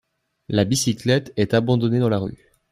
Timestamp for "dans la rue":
1.99-2.49